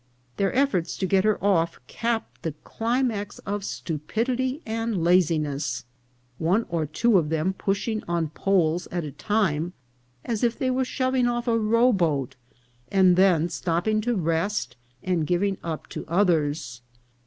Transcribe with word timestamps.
Their 0.37 0.51
efforts 0.55 0.97
to 0.97 1.05
get 1.05 1.25
her 1.25 1.37
off 1.43 1.79
capped 1.85 2.41
the 2.41 2.53
cli 2.63 3.03
max 3.03 3.37
of 3.45 3.63
stupidity 3.63 4.63
and 4.65 5.03
laziness; 5.03 5.85
one 6.39 6.65
or 6.69 6.87
two 6.87 7.19
of 7.19 7.29
them 7.29 7.53
pushing 7.53 8.01
on 8.07 8.29
poles 8.29 8.87
at' 8.89 9.03
a 9.03 9.11
time, 9.11 9.73
as 10.25 10.43
if 10.43 10.57
they 10.57 10.71
were 10.71 10.85
shoving 10.85 11.27
off 11.27 11.47
a 11.47 11.59
rowboat, 11.59 12.35
and 12.91 13.15
then 13.15 13.47
stopping 13.47 14.01
to 14.01 14.15
rest 14.15 14.75
and 15.03 15.27
giving 15.27 15.59
up 15.63 15.85
to 15.89 16.03
others. 16.07 16.81